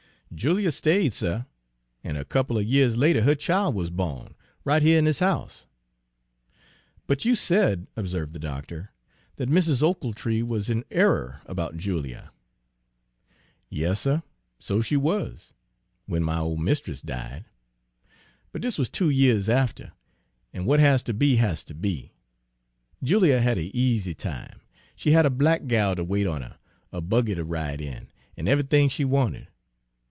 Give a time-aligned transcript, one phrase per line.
[0.33, 1.43] "Julia stayed, suh,
[2.05, 5.65] an' a couple er years later her chile wuz bawn, right here in dis house."
[7.05, 8.91] "But you said," observed the doctor,
[9.35, 9.83] "that Mrs.
[9.83, 12.31] Ochiltree was in error about Julia."
[13.69, 14.21] "Yas, suh,
[14.57, 15.51] so she wuz,
[16.07, 17.43] w'en my ole mist'ess died.
[18.53, 19.91] But dis wuz two years after,
[20.53, 22.13] an' w'at has ter be has ter be.
[23.03, 24.61] Julia had a easy time;
[24.95, 26.57] she had a black gal ter wait on her,
[26.93, 28.07] a buggy to ride in,
[28.37, 29.49] an' eve'ything she wanted.